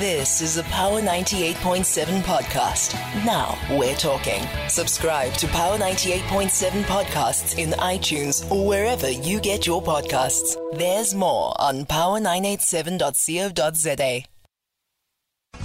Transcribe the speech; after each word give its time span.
This 0.00 0.40
is 0.40 0.56
a 0.56 0.64
Power 0.64 1.00
98.7 1.00 2.22
podcast. 2.22 2.94
Now 3.24 3.56
we're 3.78 3.94
talking. 3.94 4.42
Subscribe 4.68 5.32
to 5.34 5.46
Power 5.46 5.78
98.7 5.78 6.82
podcasts 6.82 7.56
in 7.58 7.70
iTunes 7.78 8.50
or 8.50 8.66
wherever 8.66 9.08
you 9.08 9.38
get 9.38 9.68
your 9.68 9.80
podcasts. 9.80 10.56
There's 10.76 11.14
more 11.14 11.54
on 11.60 11.84
power987.co.za. 11.84 14.24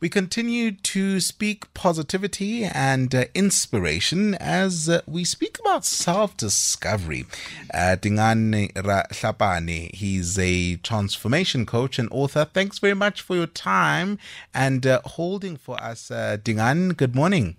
We 0.00 0.08
continue 0.08 0.70
to 0.70 1.18
speak 1.18 1.74
positivity 1.74 2.62
and 2.62 3.12
uh, 3.12 3.24
inspiration 3.34 4.36
as 4.36 4.88
uh, 4.88 5.00
we 5.08 5.24
speak 5.24 5.58
about 5.58 5.84
self 5.84 6.36
discovery. 6.36 7.26
Uh, 7.74 7.96
Dingaan 7.96 8.72
Rahlapane, 8.74 9.92
he's 9.92 10.38
a 10.38 10.76
transformation 10.76 11.66
coach 11.66 11.98
and 11.98 12.08
author. 12.12 12.44
Thanks 12.44 12.78
very 12.78 12.94
much 12.94 13.22
for 13.22 13.34
your 13.34 13.48
time 13.48 14.20
and 14.54 14.86
uh, 14.86 15.00
holding 15.04 15.56
for 15.56 15.82
us. 15.82 16.12
Uh, 16.12 16.36
Dingaan, 16.40 16.96
good 16.96 17.16
morning. 17.16 17.56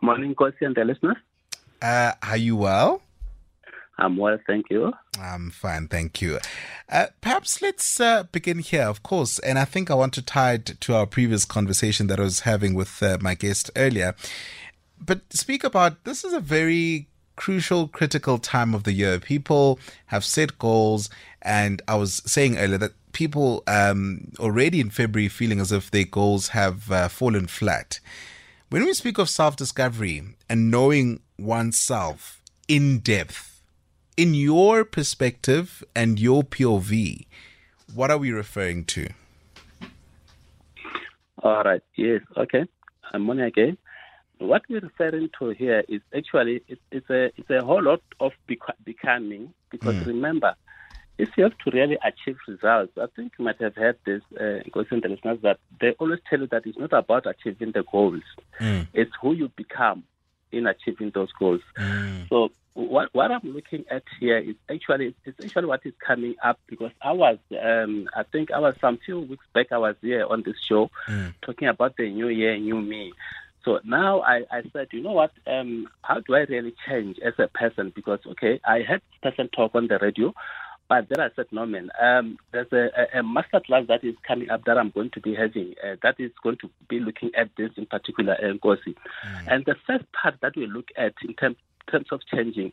Morning, 0.00 0.36
Kosi 0.36 0.62
and 0.62 0.76
the 0.76 0.84
listeners. 0.84 1.16
Uh, 1.82 2.12
are 2.22 2.36
you 2.36 2.54
well? 2.54 3.02
I'm 3.98 4.16
well, 4.16 4.38
thank 4.46 4.66
you. 4.70 4.92
I'm 5.20 5.50
fine, 5.50 5.88
thank 5.88 6.22
you. 6.22 6.38
Uh, 6.88 7.06
perhaps 7.20 7.60
let's 7.60 8.00
uh, 8.00 8.24
begin 8.30 8.60
here, 8.60 8.84
of 8.84 9.02
course, 9.02 9.40
and 9.40 9.58
I 9.58 9.64
think 9.64 9.90
I 9.90 9.94
want 9.94 10.12
to 10.14 10.22
tie 10.22 10.54
it 10.54 10.76
to 10.80 10.94
our 10.94 11.06
previous 11.06 11.44
conversation 11.44 12.06
that 12.06 12.20
I 12.20 12.22
was 12.22 12.40
having 12.40 12.74
with 12.74 13.02
uh, 13.02 13.18
my 13.20 13.34
guest 13.34 13.70
earlier. 13.74 14.14
But 15.04 15.32
speak 15.32 15.64
about 15.64 16.04
this 16.04 16.22
is 16.24 16.32
a 16.32 16.40
very 16.40 17.08
crucial, 17.34 17.88
critical 17.88 18.38
time 18.38 18.74
of 18.74 18.84
the 18.84 18.92
year. 18.92 19.18
People 19.18 19.80
have 20.06 20.24
set 20.24 20.58
goals, 20.58 21.10
and 21.42 21.82
I 21.88 21.96
was 21.96 22.22
saying 22.24 22.56
earlier 22.56 22.78
that 22.78 22.92
people 23.12 23.64
um, 23.66 24.30
already 24.38 24.80
in 24.80 24.90
February 24.90 25.28
feeling 25.28 25.60
as 25.60 25.72
if 25.72 25.90
their 25.90 26.04
goals 26.04 26.48
have 26.48 26.90
uh, 26.92 27.08
fallen 27.08 27.48
flat. 27.48 27.98
When 28.70 28.84
we 28.84 28.92
speak 28.92 29.18
of 29.18 29.28
self 29.28 29.56
discovery 29.56 30.22
and 30.48 30.70
knowing 30.70 31.20
oneself 31.38 32.42
in 32.68 32.98
depth, 32.98 33.57
in 34.18 34.34
your 34.34 34.84
perspective 34.84 35.84
and 35.94 36.18
your 36.18 36.42
POV, 36.42 37.24
what 37.94 38.10
are 38.10 38.18
we 38.18 38.32
referring 38.32 38.84
to? 38.86 39.08
All 41.40 41.62
right. 41.62 41.80
Yes. 41.94 42.22
Okay. 42.36 42.64
I'm 43.12 43.22
Moni 43.22 43.44
again. 43.44 43.78
What 44.38 44.62
we're 44.68 44.80
referring 44.80 45.30
to 45.38 45.50
here 45.50 45.84
is 45.88 46.00
actually 46.14 46.62
it, 46.66 46.80
it's 46.90 47.08
a 47.08 47.26
it's 47.36 47.48
a 47.48 47.64
whole 47.64 47.82
lot 47.82 48.02
of 48.18 48.32
becoming 48.84 49.54
because 49.70 49.94
mm. 49.94 50.06
remember, 50.06 50.54
if 51.16 51.28
you 51.36 51.44
have 51.44 51.56
to 51.58 51.70
really 51.70 51.98
achieve 52.04 52.38
results, 52.48 52.92
I 53.00 53.06
think 53.14 53.34
you 53.38 53.44
might 53.44 53.60
have 53.60 53.76
heard 53.76 53.98
this 54.04 54.22
uh, 54.40 54.62
in 54.64 55.00
the 55.00 55.08
listeners 55.08 55.38
that 55.42 55.58
they 55.80 55.92
always 55.92 56.20
tell 56.28 56.40
you 56.40 56.48
that 56.48 56.66
it's 56.66 56.78
not 56.78 56.92
about 56.92 57.26
achieving 57.26 57.70
the 57.72 57.84
goals; 57.90 58.22
mm. 58.58 58.86
it's 58.92 59.12
who 59.22 59.32
you 59.32 59.48
become 59.54 60.02
in 60.50 60.66
achieving 60.66 61.10
those 61.14 61.30
goals. 61.32 61.60
Mm. 61.78 62.28
So 62.28 62.50
what 62.78 63.08
what 63.12 63.32
I'm 63.32 63.40
looking 63.42 63.84
at 63.90 64.04
here 64.20 64.38
is 64.38 64.54
actually 64.70 65.14
it's 65.24 65.44
actually 65.44 65.66
what 65.66 65.80
is 65.84 65.94
coming 66.04 66.36
up 66.42 66.60
because 66.68 66.92
I 67.02 67.10
was 67.12 67.38
um, 67.60 68.08
I 68.14 68.22
think 68.22 68.52
I 68.52 68.60
was 68.60 68.76
some 68.80 68.98
few 69.04 69.20
weeks 69.20 69.44
back 69.52 69.72
I 69.72 69.78
was 69.78 69.96
here 70.00 70.24
on 70.24 70.44
this 70.46 70.54
show 70.68 70.88
mm. 71.08 71.34
talking 71.42 71.66
about 71.66 71.96
the 71.96 72.08
new 72.08 72.28
year, 72.28 72.56
new 72.56 72.80
me. 72.80 73.12
So 73.64 73.80
now 73.84 74.20
I, 74.20 74.42
I 74.50 74.62
said, 74.72 74.88
you 74.92 75.02
know 75.02 75.12
what, 75.12 75.32
um, 75.46 75.88
how 76.02 76.20
do 76.20 76.36
I 76.36 76.46
really 76.48 76.72
change 76.88 77.18
as 77.18 77.34
a 77.38 77.48
person? 77.48 77.92
Because 77.94 78.20
okay, 78.26 78.60
I 78.64 78.82
had 78.88 79.02
person 79.22 79.48
talk 79.54 79.72
on 79.74 79.88
the 79.88 79.98
radio, 80.00 80.32
but 80.88 81.08
then 81.08 81.20
I 81.20 81.30
said, 81.34 81.46
no 81.50 81.66
man, 81.66 81.90
um, 82.00 82.38
there's 82.52 82.72
a, 82.72 83.18
a, 83.18 83.22
master 83.24 83.60
class 83.60 83.86
that 83.88 84.04
is 84.04 84.14
coming 84.26 84.50
up 84.50 84.64
that 84.66 84.78
I'm 84.78 84.90
going 84.90 85.10
to 85.10 85.20
be 85.20 85.34
having 85.34 85.74
uh, 85.84 85.96
that 86.04 86.14
is 86.20 86.30
going 86.42 86.58
to 86.58 86.70
be 86.88 87.00
looking 87.00 87.32
at 87.36 87.50
this 87.58 87.70
in 87.76 87.86
particular, 87.86 88.36
uh. 88.40 88.54
Mm. 88.54 88.94
And 89.48 89.64
the 89.66 89.74
first 89.84 90.04
part 90.12 90.36
that 90.42 90.56
we 90.56 90.66
look 90.66 90.88
at 90.96 91.14
in 91.26 91.34
terms 91.34 91.56
terms 91.90 92.06
of 92.12 92.20
changing, 92.26 92.72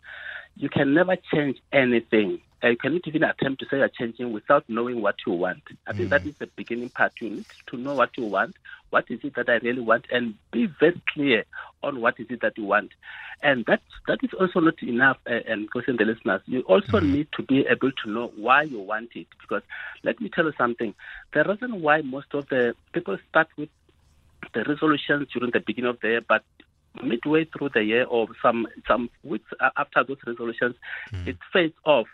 you 0.55 0.69
can 0.69 0.93
never 0.93 1.15
change 1.33 1.57
anything. 1.71 2.39
Uh, 2.63 2.69
you 2.69 2.77
cannot 2.77 3.01
even 3.05 3.23
attempt 3.23 3.59
to 3.59 3.65
say 3.69 3.77
you're 3.77 3.89
changing 3.89 4.31
without 4.31 4.63
knowing 4.67 5.01
what 5.01 5.15
you 5.27 5.33
want. 5.33 5.61
I 5.85 5.93
think 5.93 6.09
that 6.09 6.23
mm. 6.23 6.37
the 6.37 6.47
beginning 6.55 6.89
part. 6.89 7.13
You 7.19 7.29
need 7.29 7.45
to 7.67 7.77
know 7.77 7.93
what 7.93 8.17
you 8.17 8.25
want. 8.25 8.55
What 8.89 9.05
is 9.09 9.19
it 9.23 9.35
that 9.35 9.49
I 9.49 9.57
really 9.57 9.81
want? 9.81 10.05
And 10.11 10.35
be 10.51 10.67
very 10.79 11.01
clear 11.13 11.43
on 11.83 11.99
what 11.99 12.19
is 12.19 12.27
it 12.29 12.41
that 12.41 12.57
you 12.57 12.63
want. 12.63 12.91
And 13.43 13.65
that 13.65 13.81
that 14.07 14.19
is 14.23 14.31
also 14.39 14.61
not 14.61 14.81
enough. 14.81 15.17
Uh, 15.29 15.41
and 15.47 15.69
question 15.69 15.97
the 15.97 16.05
listeners, 16.05 16.41
you 16.45 16.61
also 16.61 16.99
mm. 16.99 17.11
need 17.11 17.27
to 17.33 17.43
be 17.43 17.67
able 17.67 17.91
to 18.03 18.09
know 18.09 18.31
why 18.37 18.63
you 18.63 18.79
want 18.79 19.09
it. 19.15 19.27
Because 19.41 19.63
let 20.03 20.21
me 20.21 20.29
tell 20.29 20.45
you 20.45 20.53
something. 20.57 20.95
The 21.33 21.43
reason 21.43 21.81
why 21.81 22.01
most 22.01 22.33
of 22.33 22.47
the 22.47 22.73
people 22.93 23.17
start 23.29 23.49
with 23.57 23.69
the 24.53 24.63
resolutions 24.63 25.27
during 25.33 25.51
the 25.51 25.59
beginning 25.59 25.89
of 25.89 25.99
the 25.99 26.07
year, 26.07 26.21
but 26.27 26.43
midway 27.03 27.45
through 27.45 27.69
the 27.73 27.83
year 27.83 28.05
or 28.05 28.27
some 28.41 28.67
some 28.87 29.09
weeks 29.23 29.49
after 29.77 30.03
those 30.03 30.17
resolutions, 30.25 30.75
mm. 31.11 31.27
it 31.27 31.37
fades 31.51 31.75
off. 31.85 32.07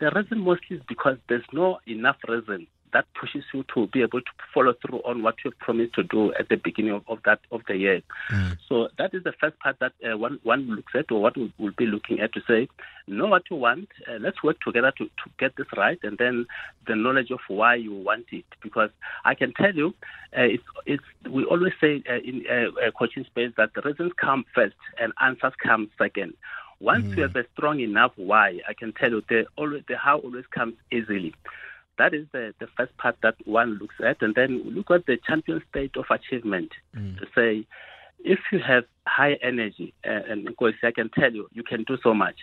The 0.00 0.10
reason 0.14 0.40
mostly 0.40 0.76
is 0.76 0.82
because 0.88 1.16
there's 1.28 1.46
no 1.52 1.78
enough 1.86 2.16
reason 2.28 2.66
that 2.92 3.06
pushes 3.18 3.44
you 3.52 3.64
to 3.74 3.86
be 3.88 4.02
able 4.02 4.20
to 4.20 4.30
follow 4.52 4.74
through 4.80 5.00
on 5.00 5.22
what 5.22 5.36
you've 5.44 5.58
promised 5.58 5.94
to 5.94 6.02
do 6.02 6.32
at 6.34 6.48
the 6.48 6.56
beginning 6.56 6.92
of, 6.92 7.02
of 7.08 7.18
that 7.24 7.40
of 7.50 7.62
the 7.68 7.76
year. 7.76 8.02
Mm. 8.30 8.56
So 8.68 8.88
that 8.98 9.14
is 9.14 9.24
the 9.24 9.32
first 9.40 9.58
part 9.58 9.78
that 9.80 9.92
uh, 10.04 10.16
one 10.16 10.38
one 10.42 10.68
looks 10.68 10.92
at, 10.94 11.10
or 11.10 11.20
what 11.20 11.36
we 11.36 11.52
will 11.58 11.72
be 11.76 11.86
looking 11.86 12.20
at 12.20 12.32
to 12.34 12.40
say, 12.46 12.68
know 13.06 13.26
what 13.26 13.42
you 13.50 13.56
want. 13.56 13.88
Uh, 14.08 14.18
let's 14.20 14.42
work 14.42 14.60
together 14.60 14.92
to, 14.98 15.04
to 15.04 15.30
get 15.38 15.56
this 15.56 15.66
right, 15.76 15.98
and 16.02 16.18
then 16.18 16.46
the 16.86 16.96
knowledge 16.96 17.30
of 17.30 17.40
why 17.48 17.74
you 17.74 17.94
want 17.94 18.26
it. 18.32 18.44
Because 18.62 18.90
I 19.24 19.34
can 19.34 19.52
tell 19.54 19.74
you, 19.74 19.94
uh, 20.36 20.42
it's 20.42 20.64
it's 20.86 21.04
we 21.28 21.44
always 21.44 21.72
say 21.80 22.02
uh, 22.08 22.16
in 22.16 22.44
uh, 22.50 22.90
coaching 22.98 23.24
space 23.24 23.52
that 23.56 23.74
the 23.74 23.82
reasons 23.82 24.12
come 24.20 24.44
first 24.54 24.76
and 25.00 25.12
answers 25.20 25.52
come 25.62 25.90
second. 25.98 26.34
Once 26.80 27.06
mm. 27.06 27.16
you 27.16 27.22
have 27.22 27.34
a 27.34 27.44
strong 27.54 27.80
enough 27.80 28.12
why, 28.16 28.60
I 28.68 28.72
can 28.72 28.92
tell 28.92 29.10
you 29.10 29.22
the 29.28 29.46
always 29.56 29.82
the 29.88 29.96
how 29.96 30.18
always 30.18 30.46
comes 30.46 30.74
easily. 30.92 31.34
That 31.98 32.14
is 32.14 32.26
the, 32.32 32.54
the 32.60 32.68
first 32.76 32.96
part 32.96 33.16
that 33.22 33.34
one 33.44 33.78
looks 33.80 33.96
at. 34.04 34.22
And 34.22 34.34
then 34.34 34.62
look 34.64 34.90
at 34.90 35.06
the 35.06 35.18
champion 35.26 35.62
state 35.70 35.96
of 35.96 36.04
achievement 36.10 36.70
mm. 36.96 37.18
to 37.18 37.26
say, 37.34 37.66
if 38.24 38.38
you 38.52 38.58
have 38.66 38.84
high 39.06 39.34
energy, 39.42 39.94
uh, 40.06 40.22
and 40.28 40.48
of 40.48 40.56
course 40.56 40.74
I 40.82 40.90
can 40.90 41.10
tell 41.10 41.32
you, 41.32 41.48
you 41.52 41.62
can 41.62 41.84
do 41.84 41.98
so 42.02 42.14
much. 42.14 42.36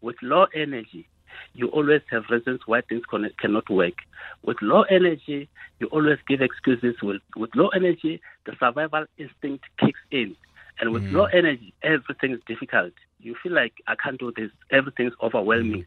With 0.00 0.16
low 0.22 0.46
energy, 0.54 1.08
you 1.54 1.68
always 1.68 2.02
have 2.10 2.24
reasons 2.30 2.60
why 2.66 2.82
things 2.82 3.02
cannot 3.38 3.70
work. 3.70 3.94
With 4.42 4.58
low 4.60 4.82
energy, 4.82 5.48
you 5.78 5.86
always 5.88 6.18
give 6.28 6.40
excuses. 6.42 6.96
With, 7.02 7.22
with 7.36 7.50
low 7.54 7.68
energy, 7.68 8.20
the 8.46 8.52
survival 8.58 9.06
instinct 9.18 9.64
kicks 9.78 10.00
in. 10.10 10.36
And 10.80 10.92
with 10.92 11.02
mm. 11.02 11.12
low 11.12 11.24
energy, 11.26 11.72
everything 11.82 12.32
is 12.32 12.40
difficult. 12.46 12.92
You 13.20 13.36
feel 13.42 13.52
like, 13.52 13.74
I 13.86 13.94
can't 13.94 14.18
do 14.18 14.32
this. 14.36 14.50
Everything's 14.70 15.12
overwhelming. 15.22 15.82
Mm. 15.82 15.86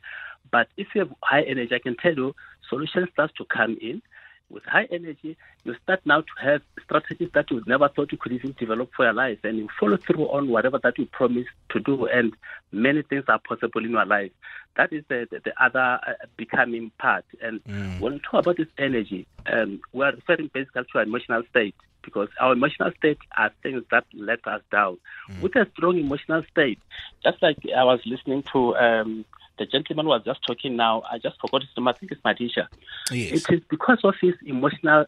But 0.52 0.68
if 0.78 0.88
you 0.94 1.00
have 1.00 1.14
high 1.22 1.42
energy, 1.44 1.74
I 1.76 1.80
can 1.80 1.96
tell 1.98 2.14
you, 2.14 2.36
solutions 2.70 3.10
starts 3.14 3.34
to 3.38 3.46
come 3.46 3.78
in. 3.82 4.02
With 4.48 4.64
high 4.66 4.88
energy, 4.92 5.38
you 5.64 5.76
start 5.84 6.02
now 6.06 6.22
to 6.22 6.28
have 6.44 6.62
strategies 6.84 7.32
that 7.34 7.50
you 7.50 7.64
never 7.66 7.90
thought 7.90 8.12
you 8.12 8.20
could 8.20 8.32
even 8.32 8.56
develop 8.60 8.92
for 8.96 9.06
your 9.06 9.14
life, 9.14 9.40
and 9.44 9.58
you 9.58 9.68
follow 9.80 9.98
through 9.98 10.30
on 10.30 10.50
whatever 10.50 10.78
that 10.84 11.00
you 11.00 11.08
promised 11.08 11.50
to 11.70 11.80
do, 11.80 12.06
and 12.06 12.32
many 12.72 13.02
things 13.02 13.24
are 13.28 13.40
possible 13.40 13.84
in 13.84 13.90
your 13.90 14.06
life. 14.06 14.32
That 14.78 14.94
is 14.94 15.04
the, 15.10 15.28
the, 15.32 15.40
the 15.46 15.64
other 15.64 16.00
uh, 16.08 16.14
becoming 16.38 16.92
part. 17.00 17.26
And 17.42 17.64
mm. 17.64 18.00
when 18.00 18.14
we 18.14 18.20
talk 18.20 18.44
about 18.44 18.58
this 18.58 18.68
energy, 18.78 19.26
um, 19.52 19.82
we 19.94 20.06
are 20.06 20.12
referring 20.12 20.52
basically 20.54 20.84
to 20.92 20.98
our 21.00 21.04
emotional 21.04 21.42
state 21.50 21.76
because 22.04 22.30
our 22.40 22.54
emotional 22.54 22.92
state 22.98 23.18
are 23.36 23.52
things 23.64 23.84
that 23.90 24.06
let 24.14 24.46
us 24.46 24.62
down. 24.72 25.00
Mm. 25.32 25.42
With 25.42 25.56
a 25.56 25.68
strong 25.76 25.98
emotional 25.98 26.44
state, 26.52 26.80
just 27.24 27.42
like 27.42 27.58
I 27.76 27.84
was 27.84 28.00
listening 28.06 28.44
to 28.54 28.76
um, 28.76 29.26
the 29.58 29.66
gentleman 29.66 30.08
was 30.08 30.22
just 30.26 30.40
talking 30.46 30.76
now, 30.76 31.04
I 31.10 31.18
just 31.18 31.40
forgot 31.40 31.62
his 31.62 31.72
name, 31.78 31.88
I 31.88 31.94
think 31.94 32.12
it's 32.12 32.22
Madisha. 32.22 32.68
Yes. 33.12 33.46
It 33.50 33.54
is 33.54 33.62
because 33.70 34.00
of 34.04 34.16
his 34.22 34.34
emotional 34.46 35.06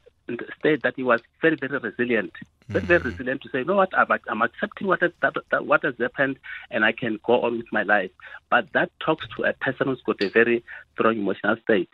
state 0.60 0.84
that 0.84 0.94
he 0.96 1.04
was 1.04 1.22
very, 1.42 1.56
very 1.56 1.78
resilient. 1.78 2.32
Very, 2.70 2.84
mm 2.84 2.88
very 2.88 3.00
resilient 3.12 3.42
to 3.42 3.50
say, 3.50 3.60
you 3.60 3.66
know 3.66 3.76
what, 3.76 3.98
I'm, 3.98 4.08
I'm 4.28 4.42
accepting 4.42 4.88
what 4.88 5.02
has, 5.02 5.12
that, 5.22 5.34
that, 5.52 5.66
what 5.66 5.86
has 5.86 5.94
happened 6.00 6.38
and 6.70 6.84
I 6.84 6.92
can 6.92 7.18
go 7.26 7.42
on 7.42 7.58
with 7.58 7.68
my 7.72 7.84
life. 7.84 8.12
But 8.50 8.74
that 8.74 8.92
talks 9.00 9.26
to 9.38 9.44
a 9.44 9.54
person 9.54 9.88
who's 9.88 10.02
got 10.06 10.22
a 10.22 10.30
very 10.30 10.66
strong 10.94 11.18
emotional 11.18 11.56
state. 11.64 11.90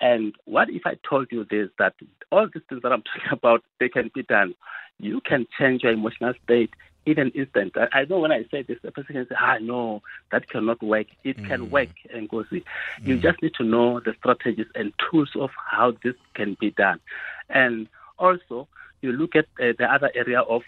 And 0.00 0.34
what 0.44 0.68
if 0.70 0.82
I 0.84 0.96
told 1.08 1.28
you 1.30 1.46
this, 1.50 1.70
that 1.78 1.94
all 2.30 2.48
these 2.52 2.62
things 2.68 2.82
that 2.82 2.92
I'm 2.92 3.02
talking 3.02 3.32
about, 3.32 3.64
they 3.78 3.88
can 3.88 4.10
be 4.14 4.22
done. 4.22 4.54
You 4.98 5.20
can 5.22 5.46
change 5.58 5.82
your 5.82 5.92
emotional 5.92 6.34
state 6.44 6.70
in 7.06 7.18
an 7.18 7.30
instant. 7.30 7.76
I, 7.76 8.00
I 8.00 8.04
know 8.04 8.18
when 8.18 8.32
I 8.32 8.44
say 8.50 8.62
this, 8.62 8.78
the 8.82 8.92
person 8.92 9.14
can 9.14 9.28
say, 9.28 9.34
ah, 9.38 9.58
no, 9.60 10.02
that 10.30 10.48
cannot 10.48 10.82
work. 10.82 11.06
It 11.24 11.38
mm. 11.38 11.46
can 11.46 11.70
work, 11.70 11.88
and 12.12 12.28
go 12.28 12.44
see. 12.44 12.64
You 13.02 13.16
mm. 13.16 13.22
just 13.22 13.42
need 13.42 13.54
to 13.54 13.64
know 13.64 14.00
the 14.00 14.14
strategies 14.18 14.66
and 14.74 14.92
tools 15.10 15.30
of 15.34 15.50
how 15.70 15.92
this 16.02 16.14
can 16.34 16.56
be 16.60 16.70
done. 16.70 17.00
And 17.48 17.88
also, 18.18 18.68
you 19.00 19.12
look 19.12 19.34
at 19.34 19.46
uh, 19.60 19.72
the 19.78 19.88
other 19.90 20.10
area 20.14 20.40
of 20.40 20.62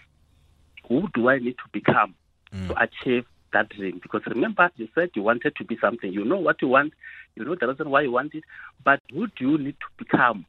who 0.87 1.07
do 1.13 1.29
I 1.29 1.39
need 1.39 1.57
to 1.57 1.69
become 1.71 2.15
mm. 2.53 2.67
to 2.67 2.81
achieve 2.81 3.25
that 3.53 3.69
dream. 3.69 3.99
Because 4.01 4.25
remember, 4.25 4.71
you 4.75 4.87
said 4.95 5.11
you 5.13 5.21
wanted 5.21 5.55
to 5.57 5.63
be 5.63 5.77
something. 5.79 6.11
You 6.11 6.25
know 6.25 6.39
what 6.39 6.61
you 6.61 6.67
want, 6.67 6.93
you 7.35 7.45
know 7.45 7.55
the 7.55 7.67
reason 7.67 7.89
why 7.89 8.01
you 8.01 8.11
want 8.11 8.33
it, 8.33 8.43
but 8.83 8.99
who 9.11 9.27
do 9.27 9.51
you 9.51 9.57
need 9.57 9.75
to 9.79 10.03
become 10.03 10.45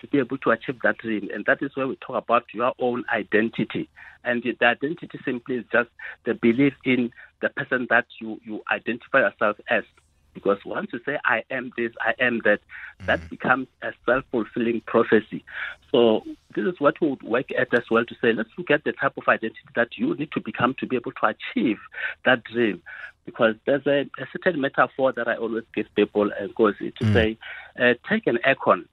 to 0.00 0.06
be 0.08 0.18
able 0.18 0.38
to 0.38 0.50
achieve 0.50 0.80
that 0.82 0.98
dream? 0.98 1.28
And 1.32 1.44
that 1.46 1.62
is 1.62 1.76
where 1.76 1.88
we 1.88 1.96
talk 1.96 2.22
about 2.22 2.44
your 2.52 2.72
own 2.78 3.04
identity. 3.12 3.88
And 4.24 4.42
the 4.42 4.66
identity 4.66 5.18
simply 5.24 5.56
is 5.56 5.64
just 5.70 5.90
the 6.24 6.34
belief 6.34 6.74
in 6.84 7.12
the 7.40 7.50
person 7.50 7.86
that 7.90 8.06
you, 8.20 8.40
you 8.44 8.62
identify 8.70 9.20
yourself 9.20 9.56
as. 9.68 9.84
Because 10.32 10.58
once 10.64 10.90
you 10.92 10.98
say, 11.06 11.16
I 11.24 11.44
am 11.48 11.70
this, 11.76 11.92
I 12.00 12.14
am 12.18 12.40
that, 12.44 12.58
mm-hmm. 12.60 13.06
that 13.06 13.30
becomes 13.30 13.68
a 13.82 13.92
self 14.04 14.24
fulfilling 14.32 14.80
prophecy. 14.84 15.44
So, 15.92 16.24
this 16.56 16.64
is 16.64 16.80
what 16.80 17.00
we 17.00 17.10
would 17.10 17.22
work 17.22 17.46
at 17.56 17.72
as 17.72 17.84
well 17.88 18.04
to 18.04 18.14
say, 18.20 18.32
let's 18.32 18.48
look 18.58 18.70
at 18.72 18.82
the 18.82 18.92
type 18.92 19.16
of 19.16 19.28
identity 19.28 19.60
that 19.76 19.96
you 19.96 20.12
need 20.16 20.32
to 20.32 20.40
become 20.40 20.74
to 20.80 20.86
be 20.86 20.96
able 20.96 21.12
to 21.12 21.26
achieve 21.26 21.78
that 22.24 22.42
dream. 22.42 22.82
Because 23.24 23.54
there's 23.64 23.86
a, 23.86 24.00
a 24.20 24.26
certain 24.32 24.60
metaphor 24.60 25.12
that 25.12 25.28
I 25.28 25.36
always 25.36 25.64
give 25.72 25.86
people 25.94 26.30
and 26.38 26.52
goes 26.56 26.76
to 26.78 26.84
mm-hmm. 26.84 27.12
say, 27.14 27.38
uh, 27.78 27.94
take 28.08 28.26
an 28.26 28.38
aircon. 28.44 28.86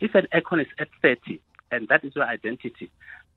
If 0.00 0.14
an 0.14 0.26
aircon 0.34 0.60
is 0.60 0.66
at 0.78 0.88
30, 1.02 1.40
and 1.70 1.88
that 1.88 2.04
is 2.04 2.14
your 2.14 2.24
identity, 2.24 2.90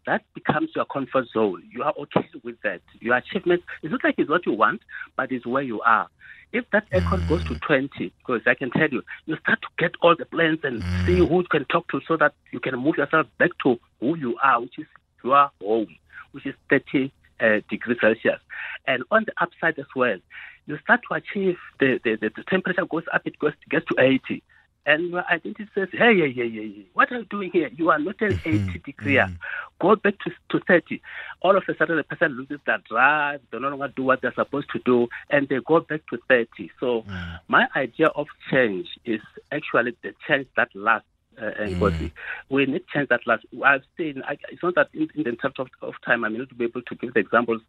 that 0.06 0.24
becomes 0.34 0.70
your 0.76 0.86
comfort 0.86 1.28
zone. 1.34 1.64
You 1.72 1.84
are 1.84 1.94
okay 2.00 2.28
with 2.44 2.56
that. 2.64 2.82
Your 3.00 3.16
achievement, 3.16 3.64
it's 3.82 3.92
not 3.92 4.04
like 4.04 4.16
it's 4.18 4.30
what 4.30 4.46
you 4.46 4.54
want, 4.54 4.82
but 5.16 5.32
it's 5.32 5.46
where 5.46 5.64
you 5.64 5.82
are. 5.82 6.08
If 6.52 6.66
that 6.72 6.90
aircon 6.90 7.28
goes 7.30 7.44
to 7.46 7.56
20, 7.60 8.12
because 8.18 8.42
I 8.48 8.56
can 8.56 8.72
tell 8.72 8.90
you, 8.90 9.04
you 9.26 9.38
start 9.38 9.62
to 9.62 9.68
get 9.78 9.92
all 10.02 10.16
the 10.18 10.26
plans 10.26 10.60
and 10.64 10.84
see 11.06 11.18
who 11.18 11.42
you 11.42 11.48
can 11.50 11.66
talk 11.66 11.88
to 11.90 12.02
so 12.08 12.18
that 12.18 12.34
you 12.52 12.60
can 12.60 12.76
move 12.80 12.98
yourself 12.98 13.28
back 13.38 13.52
to 13.64 13.80
who 14.00 14.18
you 14.18 14.36
are, 14.42 14.60
which 14.62 14.80
is 14.80 14.88
your 15.24 15.52
home, 15.62 15.96
which 16.32 16.48
is 16.48 16.56
30 16.70 17.12
uh, 17.40 17.60
degrees 17.70 17.98
Celsius. 18.02 18.40
And 18.88 19.04
on 19.12 19.26
the 19.26 19.34
upside 19.40 19.78
as 19.78 19.86
well, 19.96 20.18
you 20.66 20.78
start 20.80 21.02
to 21.10 21.16
achieve 21.16 21.58
the, 21.80 22.00
the, 22.04 22.16
the, 22.16 22.32
the 22.36 22.44
temperature 22.50 22.86
goes 22.86 23.04
up, 23.14 23.22
it 23.26 23.38
goes 23.38 23.54
gets 23.70 23.86
to 23.88 23.96
80 24.00 24.42
and 24.89 25.12
your 25.12 25.24
identity 25.31 25.69
says, 25.75 25.88
hey, 25.91 26.18
hey, 26.18 26.33
hey, 26.33 26.50
hey, 26.50 26.86
what 26.94 27.12
are 27.12 27.19
you 27.19 27.25
doing 27.25 27.51
here? 27.53 27.69
You 27.75 27.91
are 27.91 28.00
not 28.00 28.19
an 28.21 28.31
mm-hmm. 28.31 28.69
80 28.71 28.80
degree. 28.80 29.13
Mm-hmm. 29.15 29.36
Go 29.80 29.95
back 29.95 30.15
to, 30.21 30.31
to 30.50 30.65
30. 30.65 31.00
All 31.44 31.56
of 31.56 31.63
a 31.69 31.77
sudden, 31.77 31.97
the 31.97 32.03
person 32.03 32.31
loses 32.31 32.59
their 32.65 32.80
drive. 32.89 33.39
They 33.51 33.59
no 33.59 33.69
longer 33.69 33.94
do 33.95 34.01
what 34.01 34.21
they're 34.21 34.33
supposed 34.33 34.71
to 34.71 34.80
do, 34.80 35.07
and 35.30 35.47
they 35.47 35.59
go 35.63 35.80
back 35.81 36.01
to 36.09 36.18
30. 36.27 36.71
So, 36.80 37.03
mm. 37.03 37.39
my 37.47 37.68
idea 37.75 38.07
of 38.07 38.25
change 38.50 38.88
is 39.06 39.21
actually 39.51 39.95
the 40.01 40.13
change 40.27 40.47
that 40.57 40.69
lasts. 40.74 41.07
Uh, 41.39 41.51
and 41.59 41.75
mm. 41.75 42.12
we 42.50 42.65
need 42.65 42.81
change 42.91 43.09
that 43.09 43.21
lasts. 43.27 43.45
I've 43.63 43.83
seen, 43.95 44.24
I, 44.27 44.38
it's 44.50 44.63
not 44.63 44.74
that 44.74 44.89
in, 44.95 45.07
in 45.13 45.24
the 45.24 45.30
interest 45.30 45.59
of, 45.59 45.68
of 45.83 45.94
time, 46.03 46.24
I'm 46.24 46.36
not 46.36 46.50
to 46.50 46.56
be 46.56 46.65
able 46.65 46.81
to 46.81 46.95
give 46.95 47.13
the 47.13 47.19
examples. 47.19 47.62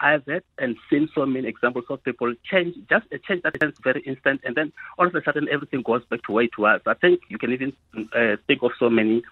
I've 0.00 0.24
had 0.26 0.42
and 0.58 0.76
seen 0.88 1.08
so 1.14 1.26
many 1.26 1.48
examples 1.48 1.86
of 1.90 2.02
people 2.04 2.32
change, 2.44 2.76
just 2.88 3.06
a 3.12 3.18
change 3.18 3.42
that 3.42 3.54
happens 3.54 3.76
very 3.82 4.00
instant, 4.02 4.40
and 4.44 4.54
then 4.54 4.72
all 4.96 5.06
of 5.06 5.14
a 5.14 5.22
sudden 5.22 5.48
everything 5.50 5.82
goes 5.82 6.04
back 6.04 6.22
to 6.24 6.32
where 6.32 6.44
it 6.44 6.56
was. 6.56 6.80
I 6.86 6.94
think 6.94 7.20
you 7.28 7.38
can 7.38 7.52
even 7.52 7.72
uh, 8.14 8.36
think 8.46 8.62
of 8.62 8.72
so 8.78 8.88
many 8.88 9.22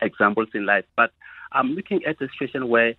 examples 0.00 0.48
in 0.54 0.64
life. 0.66 0.84
But 0.96 1.12
I'm 1.54 1.72
looking 1.74 2.04
at 2.04 2.20
a 2.20 2.28
situation 2.28 2.68
where 2.68 2.94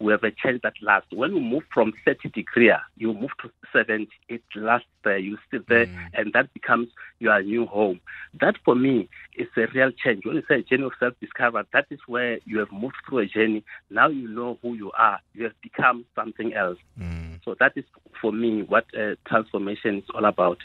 we 0.00 0.12
have 0.12 0.22
a 0.22 0.30
change 0.30 0.62
that 0.62 0.74
lasts. 0.80 1.08
When 1.12 1.34
you 1.34 1.40
move 1.40 1.64
from 1.72 1.92
30 2.04 2.28
degree, 2.30 2.72
you 2.96 3.12
move 3.12 3.30
to 3.42 3.50
70, 3.72 4.08
it 4.28 4.42
lasts 4.54 4.86
there, 5.04 5.18
you 5.18 5.38
sit 5.50 5.68
there, 5.68 5.86
mm. 5.86 5.96
and 6.14 6.32
that 6.34 6.52
becomes 6.54 6.88
your 7.18 7.42
new 7.42 7.66
home. 7.66 8.00
That 8.40 8.56
for 8.64 8.74
me 8.74 9.08
is 9.36 9.48
a 9.56 9.66
real 9.74 9.90
change. 9.90 10.24
When 10.24 10.36
you 10.36 10.42
say 10.48 10.56
a 10.56 10.62
journey 10.62 10.84
of 10.84 10.92
self 11.00 11.14
discovery, 11.20 11.64
that 11.72 11.86
is 11.90 11.98
where 12.06 12.38
you 12.44 12.58
have 12.58 12.70
moved 12.70 12.96
through 13.08 13.18
a 13.18 13.26
journey. 13.26 13.64
Now 13.90 14.08
you 14.08 14.28
know 14.28 14.58
who 14.62 14.74
you 14.74 14.92
are, 14.92 15.20
you 15.34 15.44
have 15.44 15.60
become 15.62 16.04
something 16.14 16.54
else. 16.54 16.78
Mm. 16.98 17.40
So 17.44 17.56
that 17.58 17.72
is 17.76 17.84
for 18.20 18.32
me 18.32 18.62
what 18.62 18.86
uh, 18.96 19.16
transformation 19.26 19.98
is 19.98 20.04
all 20.14 20.24
about. 20.24 20.58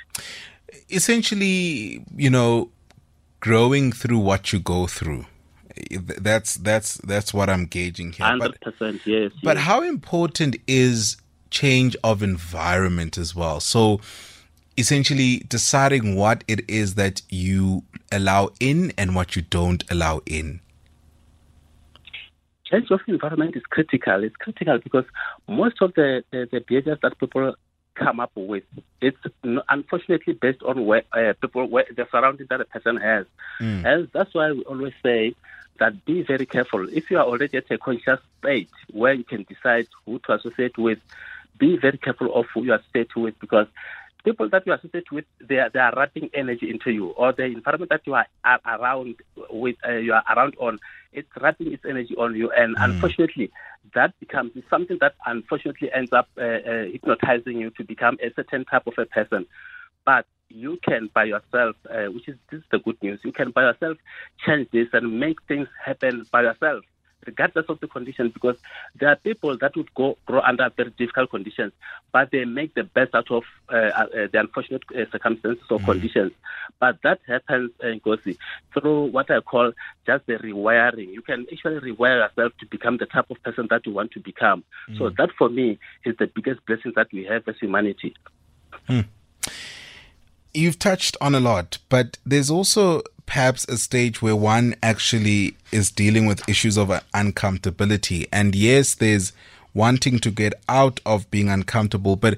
Essentially, 0.89 2.03
you 2.15 2.29
know, 2.29 2.69
growing 3.39 3.91
through 3.91 4.19
what 4.19 4.53
you 4.53 4.59
go 4.59 4.87
through 4.87 5.25
that's 6.19 6.55
that's 6.55 6.95
that's 6.97 7.33
what 7.33 7.49
I'm 7.49 7.65
gauging 7.65 8.11
here. 8.11 8.25
Hundred 8.25 8.59
percent, 8.61 9.01
yes. 9.05 9.31
But 9.43 9.57
yes. 9.57 9.65
how 9.65 9.81
important 9.81 10.57
is 10.67 11.17
change 11.49 11.95
of 12.03 12.23
environment 12.23 13.17
as 13.17 13.35
well? 13.35 13.59
So 13.59 14.01
essentially 14.77 15.39
deciding 15.47 16.15
what 16.15 16.43
it 16.47 16.67
is 16.67 16.95
that 16.95 17.21
you 17.29 17.83
allow 18.11 18.49
in 18.59 18.91
and 18.97 19.15
what 19.15 19.35
you 19.35 19.41
don't 19.41 19.83
allow 19.91 20.21
in. 20.25 20.59
Change 22.65 22.89
of 22.89 23.01
environment 23.07 23.55
is 23.55 23.63
critical. 23.69 24.23
It's 24.23 24.35
critical 24.37 24.79
because 24.83 25.05
most 25.47 25.81
of 25.81 25.93
the, 25.95 26.23
the, 26.31 26.47
the 26.51 26.59
behaviors 26.61 26.97
that 27.03 27.19
people 27.19 27.53
come 27.95 28.19
up 28.19 28.31
with. 28.35 28.63
It's 29.01 29.17
unfortunately 29.69 30.33
based 30.33 30.63
on 30.63 30.85
where 30.85 31.03
uh, 31.11 31.33
people, 31.39 31.65
where 31.67 31.85
the 31.95 32.07
surrounding 32.11 32.47
that 32.49 32.61
a 32.61 32.65
person 32.65 32.97
has. 32.97 33.25
Mm. 33.59 33.85
And 33.85 34.09
that's 34.13 34.33
why 34.33 34.51
we 34.51 34.63
always 34.63 34.93
say 35.03 35.35
that 35.79 36.05
be 36.05 36.21
very 36.23 36.45
careful. 36.45 36.87
If 36.89 37.09
you 37.11 37.17
are 37.17 37.25
already 37.25 37.57
at 37.57 37.71
a 37.71 37.77
conscious 37.77 38.19
state 38.39 38.69
where 38.91 39.13
you 39.13 39.23
can 39.23 39.43
decide 39.43 39.87
who 40.05 40.19
to 40.19 40.33
associate 40.33 40.77
with, 40.77 40.99
be 41.57 41.77
very 41.77 41.97
careful 41.97 42.33
of 42.33 42.45
who 42.53 42.63
you 42.63 42.73
associate 42.73 43.15
with 43.15 43.39
because 43.39 43.67
people 44.23 44.49
that 44.49 44.65
you 44.65 44.73
associate 44.73 45.11
with, 45.11 45.25
they 45.41 45.57
are, 45.57 45.69
they 45.69 45.79
are 45.79 45.93
wrapping 45.95 46.29
energy 46.33 46.69
into 46.69 46.91
you, 46.91 47.09
or 47.09 47.33
the 47.33 47.43
environment 47.43 47.89
that 47.89 48.01
you 48.05 48.13
are, 48.13 48.25
are 48.43 48.59
around 48.65 49.15
with, 49.49 49.75
uh, 49.87 49.93
you 49.93 50.13
are 50.13 50.23
around 50.35 50.55
on, 50.59 50.79
it's 51.11 51.27
wrapping 51.39 51.73
its 51.73 51.83
energy 51.85 52.15
on 52.15 52.35
you, 52.35 52.51
and 52.51 52.75
mm. 52.75 52.83
unfortunately, 52.83 53.51
that 53.95 54.17
becomes 54.19 54.51
something 54.69 54.97
that 55.01 55.15
unfortunately 55.25 55.89
ends 55.93 56.11
up 56.13 56.27
uh, 56.37 56.41
uh, 56.41 56.83
hypnotizing 56.91 57.57
you 57.57 57.69
to 57.71 57.83
become 57.83 58.17
a 58.21 58.31
certain 58.35 58.65
type 58.65 58.87
of 58.87 58.93
a 58.97 59.05
person. 59.05 59.45
But 60.05 60.25
you 60.49 60.77
can 60.83 61.09
by 61.13 61.25
yourself, 61.25 61.75
uh, 61.89 62.05
which 62.05 62.27
is 62.27 62.35
this 62.51 62.59
is 62.59 62.65
the 62.71 62.79
good 62.79 63.01
news. 63.01 63.19
You 63.23 63.31
can 63.31 63.51
by 63.51 63.63
yourself 63.63 63.97
change 64.45 64.69
this 64.71 64.87
and 64.93 65.19
make 65.19 65.41
things 65.47 65.67
happen 65.83 66.25
by 66.31 66.43
yourself, 66.43 66.83
regardless 67.25 67.65
of 67.69 67.79
the 67.79 67.87
conditions. 67.87 68.33
Because 68.33 68.57
there 68.95 69.09
are 69.09 69.15
people 69.15 69.57
that 69.57 69.75
would 69.75 69.93
go 69.93 70.17
grow 70.25 70.41
under 70.41 70.69
very 70.75 70.91
difficult 70.91 71.29
conditions, 71.29 71.73
but 72.11 72.31
they 72.31 72.45
make 72.45 72.73
the 72.73 72.83
best 72.83 73.15
out 73.15 73.31
of 73.31 73.43
uh, 73.69 73.75
uh, 73.75 74.05
the 74.31 74.39
unfortunate 74.39 74.83
uh, 74.95 75.05
circumstances 75.11 75.63
or 75.69 75.79
mm. 75.79 75.85
conditions. 75.85 76.31
But 76.79 76.99
that 77.03 77.19
happens, 77.27 77.71
uh, 77.83 78.15
through 78.73 79.05
what 79.05 79.29
I 79.31 79.39
call 79.41 79.73
just 80.05 80.25
the 80.25 80.33
rewiring. 80.33 81.13
You 81.13 81.21
can 81.21 81.45
actually 81.51 81.91
rewire 81.91 82.27
yourself 82.27 82.53
to 82.59 82.65
become 82.65 82.97
the 82.97 83.05
type 83.05 83.29
of 83.29 83.41
person 83.43 83.67
that 83.69 83.85
you 83.85 83.93
want 83.93 84.11
to 84.11 84.19
become. 84.19 84.63
Mm. 84.89 84.97
So 84.97 85.09
that, 85.09 85.29
for 85.37 85.49
me, 85.49 85.79
is 86.05 86.15
the 86.17 86.27
biggest 86.27 86.65
blessing 86.65 86.93
that 86.95 87.07
we 87.11 87.25
have 87.25 87.47
as 87.47 87.55
humanity. 87.59 88.13
Mm 88.89 89.05
you've 90.53 90.79
touched 90.79 91.17
on 91.19 91.35
a 91.35 91.39
lot, 91.39 91.79
but 91.89 92.17
there's 92.25 92.49
also 92.49 93.01
perhaps 93.25 93.67
a 93.67 93.77
stage 93.77 94.21
where 94.21 94.35
one 94.35 94.75
actually 94.83 95.55
is 95.71 95.91
dealing 95.91 96.25
with 96.25 96.47
issues 96.47 96.77
of 96.77 96.89
uncomfortability. 97.13 98.27
And 98.31 98.55
yes, 98.55 98.95
there's 98.95 99.33
wanting 99.73 100.19
to 100.19 100.31
get 100.31 100.53
out 100.69 100.99
of 101.05 101.29
being 101.31 101.49
uncomfortable, 101.49 102.15
but 102.15 102.37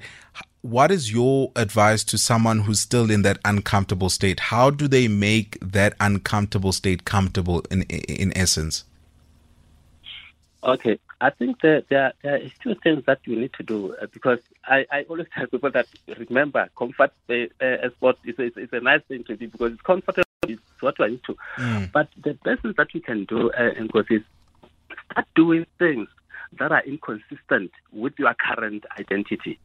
what 0.61 0.89
is 0.89 1.11
your 1.11 1.51
advice 1.55 2.03
to 2.05 2.17
someone 2.17 2.61
who's 2.61 2.79
still 2.79 3.11
in 3.11 3.21
that 3.21 3.37
uncomfortable 3.45 4.09
state? 4.09 4.39
How 4.39 4.71
do 4.71 4.87
they 4.87 5.07
make 5.07 5.59
that 5.61 5.93
uncomfortable 5.99 6.71
state 6.71 7.05
comfortable 7.05 7.63
in 7.69 7.83
in 7.83 8.35
essence? 8.35 8.83
Okay, 10.63 10.97
I 11.25 11.31
think 11.31 11.59
that 11.61 11.85
there, 11.89 12.13
there 12.21 12.35
are 12.35 12.39
two 12.61 12.75
things 12.83 13.03
that 13.07 13.19
you 13.25 13.35
need 13.35 13.51
to 13.53 13.63
do 13.63 13.95
uh, 13.99 14.05
because 14.13 14.37
I, 14.63 14.85
I 14.91 15.01
always 15.09 15.25
tell 15.33 15.47
people 15.47 15.71
that 15.71 15.87
remember 16.19 16.69
comfort 16.77 17.13
uh, 17.27 17.33
uh, 17.59 17.89
sport 17.95 18.17
is, 18.25 18.35
is, 18.37 18.55
is 18.55 18.69
a 18.71 18.79
nice 18.79 19.01
thing 19.07 19.23
to 19.23 19.35
do 19.35 19.47
because 19.47 19.73
it's 19.73 19.81
comfortable. 19.81 20.23
It's 20.43 20.61
what 20.81 21.01
I 21.01 21.07
need 21.07 21.23
to. 21.23 21.35
Mm. 21.57 21.91
But 21.91 22.09
the 22.23 22.33
best 22.45 22.61
thing 22.61 22.75
that 22.77 22.93
you 22.93 23.01
can 23.01 23.25
do, 23.25 23.51
uh, 23.53 23.71
is 24.11 24.21
start 25.09 25.27
doing 25.35 25.65
things 25.79 26.09
that 26.59 26.71
are 26.71 26.83
inconsistent 26.85 27.71
with 27.91 28.13
your 28.19 28.35
current 28.35 28.85
identity. 28.99 29.57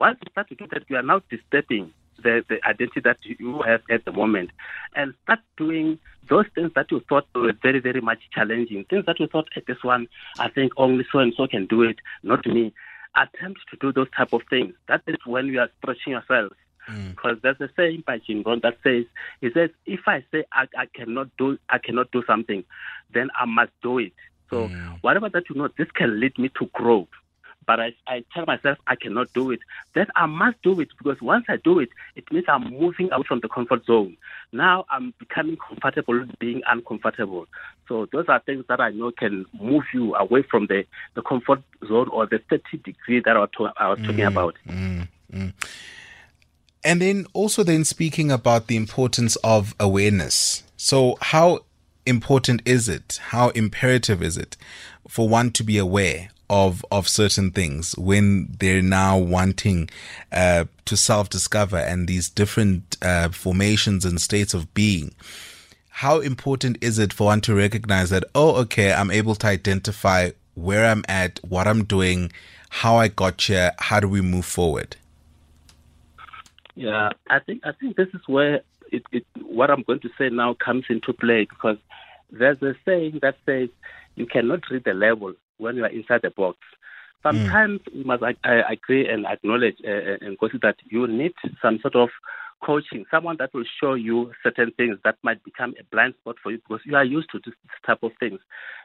Once 0.00 0.18
you 0.20 0.30
start 0.32 0.48
to 0.48 0.56
do 0.56 0.66
that, 0.72 0.82
you 0.88 0.96
are 0.96 1.02
now 1.02 1.20
disturbing 1.30 1.92
the, 2.24 2.44
the 2.48 2.66
identity 2.66 3.00
that 3.00 3.18
you 3.22 3.62
have 3.62 3.82
at 3.88 4.04
the 4.04 4.12
moment 4.12 4.50
and 4.96 5.14
start 5.22 5.38
doing 5.56 5.98
those 6.28 6.46
things 6.54 6.72
that 6.74 6.90
you 6.90 7.00
thought 7.08 7.26
were 7.34 7.52
very, 7.62 7.78
very 7.78 8.00
much 8.00 8.18
challenging, 8.34 8.84
things 8.90 9.04
that 9.06 9.20
you 9.20 9.28
thought, 9.28 9.48
at 9.54 9.66
this 9.66 9.82
one, 9.82 10.08
I 10.38 10.48
think 10.48 10.72
only 10.76 11.06
so 11.12 11.18
and 11.20 11.32
so 11.36 11.46
can 11.46 11.66
do 11.66 11.82
it, 11.82 11.98
not 12.22 12.44
me. 12.46 12.72
Attempt 13.16 13.60
to 13.70 13.76
do 13.76 13.92
those 13.92 14.08
type 14.16 14.32
of 14.32 14.42
things. 14.50 14.74
That 14.88 15.02
is 15.06 15.16
when 15.24 15.46
you 15.46 15.60
are 15.60 15.70
stretching 15.78 16.14
yourself. 16.14 16.52
Because 16.86 17.38
mm. 17.38 17.42
there's 17.42 17.60
a 17.60 17.68
saying 17.76 18.02
by 18.06 18.18
Jim 18.18 18.42
Rohn 18.44 18.60
that 18.62 18.78
says, 18.82 19.04
he 19.40 19.50
says, 19.52 19.70
if 19.86 20.00
I 20.06 20.24
say 20.32 20.44
I, 20.52 20.66
I 20.76 20.86
cannot 20.86 21.28
do, 21.38 21.58
I 21.70 21.78
cannot 21.78 22.10
do 22.10 22.22
something, 22.26 22.64
then 23.12 23.30
I 23.38 23.44
must 23.44 23.70
do 23.82 23.98
it. 23.98 24.12
So 24.50 24.68
mm. 24.68 24.98
whatever 25.02 25.28
that 25.28 25.44
you 25.48 25.56
know, 25.56 25.68
this 25.78 25.90
can 25.92 26.20
lead 26.20 26.36
me 26.38 26.50
to 26.58 26.66
grow 26.72 27.08
but 27.66 27.80
I, 27.80 27.94
I 28.06 28.24
tell 28.32 28.44
myself 28.46 28.78
I 28.86 28.96
cannot 28.96 29.32
do 29.32 29.50
it, 29.50 29.60
then 29.94 30.06
I 30.16 30.26
must 30.26 30.62
do 30.62 30.80
it 30.80 30.88
because 30.98 31.20
once 31.20 31.46
I 31.48 31.56
do 31.56 31.78
it, 31.78 31.90
it 32.16 32.30
means 32.32 32.44
I'm 32.48 32.70
moving 32.70 33.10
out 33.12 33.26
from 33.26 33.40
the 33.40 33.48
comfort 33.48 33.84
zone. 33.86 34.16
Now 34.52 34.86
I'm 34.90 35.14
becoming 35.18 35.56
comfortable 35.56 36.24
being 36.38 36.62
uncomfortable. 36.66 37.46
So 37.88 38.06
those 38.12 38.26
are 38.28 38.40
things 38.40 38.64
that 38.68 38.80
I 38.80 38.90
know 38.90 39.10
can 39.10 39.46
move 39.60 39.84
you 39.92 40.14
away 40.14 40.42
from 40.42 40.66
the, 40.66 40.84
the 41.14 41.22
comfort 41.22 41.62
zone 41.86 42.08
or 42.08 42.26
the 42.26 42.40
30 42.50 42.78
degree 42.78 43.20
that 43.24 43.36
I 43.36 43.40
was, 43.40 43.50
to, 43.58 43.68
I 43.76 43.88
was 43.88 43.98
mm, 43.98 44.06
talking 44.06 44.24
about. 44.24 44.56
Mm, 44.66 45.08
mm. 45.32 45.52
And 46.82 47.00
then 47.00 47.26
also 47.32 47.62
then 47.62 47.84
speaking 47.84 48.30
about 48.30 48.66
the 48.66 48.76
importance 48.76 49.36
of 49.36 49.74
awareness. 49.80 50.62
So 50.76 51.16
how 51.20 51.60
important 52.06 52.62
is 52.66 52.88
it? 52.88 53.20
How 53.28 53.48
imperative 53.50 54.22
is 54.22 54.36
it 54.36 54.56
for 55.08 55.28
one 55.28 55.50
to 55.52 55.64
be 55.64 55.78
aware 55.78 56.28
of 56.50 56.84
of 56.90 57.08
certain 57.08 57.50
things 57.50 57.96
when 57.96 58.48
they're 58.58 58.82
now 58.82 59.18
wanting 59.18 59.88
uh, 60.32 60.64
to 60.84 60.96
self 60.96 61.30
discover 61.30 61.78
and 61.78 62.06
these 62.08 62.28
different 62.28 62.96
uh, 63.02 63.28
formations 63.30 64.04
and 64.04 64.20
states 64.20 64.54
of 64.54 64.72
being. 64.74 65.14
How 65.88 66.20
important 66.20 66.78
is 66.80 66.98
it 66.98 67.12
for 67.12 67.26
one 67.26 67.40
to 67.42 67.54
recognize 67.54 68.10
that? 68.10 68.24
Oh, 68.34 68.56
okay, 68.62 68.92
I'm 68.92 69.10
able 69.10 69.36
to 69.36 69.46
identify 69.46 70.30
where 70.54 70.86
I'm 70.86 71.04
at, 71.08 71.38
what 71.46 71.68
I'm 71.68 71.84
doing, 71.84 72.32
how 72.68 72.96
I 72.96 73.08
got 73.08 73.40
here. 73.40 73.72
How 73.78 74.00
do 74.00 74.08
we 74.08 74.20
move 74.20 74.44
forward? 74.44 74.96
Yeah, 76.74 77.10
I 77.30 77.38
think 77.38 77.62
I 77.64 77.72
think 77.72 77.96
this 77.96 78.08
is 78.08 78.22
where 78.26 78.62
it, 78.90 79.04
it, 79.12 79.24
what 79.42 79.70
I'm 79.70 79.82
going 79.82 80.00
to 80.00 80.10
say 80.18 80.28
now 80.28 80.54
comes 80.54 80.84
into 80.88 81.12
play 81.12 81.46
because 81.48 81.78
there's 82.30 82.60
a 82.62 82.74
saying 82.84 83.20
that 83.22 83.36
says 83.46 83.68
you 84.16 84.26
cannot 84.26 84.68
read 84.70 84.84
the 84.84 84.94
level 84.94 85.34
when 85.58 85.76
you 85.76 85.84
are 85.84 85.90
inside 85.90 86.22
the 86.22 86.30
box. 86.30 86.58
Sometimes 87.22 87.80
mm. 87.80 87.94
we 87.94 88.04
must 88.04 88.22
I, 88.22 88.34
I 88.44 88.72
agree 88.72 89.08
and 89.08 89.26
acknowledge 89.26 89.76
uh, 89.86 89.90
uh, 89.90 90.16
and 90.20 90.38
consider 90.38 90.68
that 90.68 90.76
you 90.90 91.06
need 91.06 91.32
some 91.62 91.78
sort 91.80 91.96
of 91.96 92.10
coaching, 92.64 93.04
someone 93.10 93.36
that 93.38 93.52
will 93.52 93.64
show 93.80 93.94
you 93.94 94.32
certain 94.42 94.72
things 94.76 94.98
that 95.04 95.16
might 95.22 95.42
become 95.44 95.74
a 95.78 95.84
blind 95.84 96.14
spot 96.20 96.36
for 96.42 96.50
you 96.50 96.58
because 96.58 96.80
you 96.84 96.96
are 96.96 97.04
used 97.04 97.30
to 97.30 97.38
this, 97.44 97.54
type 97.86 98.02
of 98.02 98.12
things. 98.18 98.40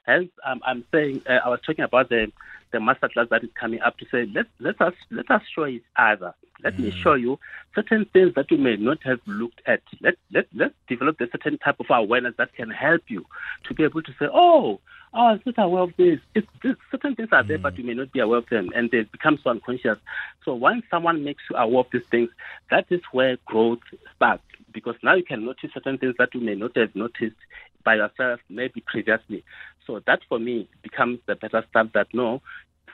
Hence, 0.05 0.29
um, 0.45 0.61
I'm 0.65 0.83
saying 0.91 1.21
uh, 1.29 1.39
I 1.45 1.49
was 1.49 1.59
talking 1.65 1.85
about 1.85 2.09
the 2.09 2.31
the 2.71 2.79
master 2.79 3.09
class 3.09 3.27
that 3.31 3.43
is 3.43 3.49
coming 3.59 3.81
up 3.81 3.97
to 3.97 4.05
say 4.11 4.29
let 4.33 4.45
let 4.59 4.79
us 4.81 4.93
let 5.11 5.29
us 5.31 5.41
show 5.53 5.65
each 5.65 5.83
other. 5.97 6.33
Let 6.63 6.75
mm. 6.75 6.85
me 6.85 6.91
show 6.91 7.13
you 7.13 7.39
certain 7.73 8.05
things 8.11 8.33
that 8.35 8.51
you 8.51 8.57
may 8.57 8.75
not 8.75 8.99
have 9.03 9.19
looked 9.25 9.61
at. 9.65 9.81
Let 10.01 10.15
let 10.31 10.47
let's 10.53 10.75
develop 10.87 11.19
a 11.21 11.27
certain 11.31 11.57
type 11.57 11.79
of 11.79 11.87
awareness 11.89 12.35
that 12.37 12.53
can 12.53 12.69
help 12.69 13.03
you 13.07 13.25
to 13.65 13.73
be 13.73 13.83
able 13.83 14.01
to 14.03 14.11
say, 14.19 14.27
oh 14.31 14.79
oh, 15.13 15.27
I'm 15.27 15.41
not 15.45 15.57
aware 15.57 15.83
of 15.83 15.93
this. 15.97 16.19
It's, 16.35 16.47
this. 16.63 16.75
Certain 16.91 17.15
things 17.15 17.29
are 17.31 17.43
there, 17.43 17.57
mm. 17.57 17.63
but 17.63 17.77
you 17.77 17.83
may 17.83 17.93
not 17.93 18.11
be 18.11 18.19
aware 18.19 18.39
of 18.39 18.49
them, 18.49 18.69
and 18.75 18.89
they 18.91 19.01
become 19.03 19.39
so 19.43 19.49
unconscious. 19.49 19.97
So 20.45 20.53
once 20.53 20.83
someone 20.89 21.23
makes 21.23 21.43
you 21.49 21.55
aware 21.55 21.81
of 21.81 21.87
these 21.91 22.05
things, 22.09 22.29
that 22.71 22.85
is 22.89 23.01
where 23.11 23.37
growth 23.45 23.79
starts, 24.15 24.43
because 24.71 24.95
now 25.03 25.15
you 25.15 25.23
can 25.23 25.45
notice 25.45 25.71
certain 25.73 25.97
things 25.97 26.15
that 26.19 26.33
you 26.33 26.41
may 26.41 26.55
not 26.55 26.77
have 26.77 26.95
noticed 26.95 27.37
by 27.83 27.95
yourself, 27.95 28.39
maybe 28.49 28.83
previously. 28.85 29.43
So 29.85 30.01
that 30.05 30.19
for 30.29 30.39
me 30.39 30.67
becomes 30.83 31.19
the 31.25 31.35
better 31.35 31.65
start 31.69 31.93
that 31.93 32.07
no, 32.13 32.41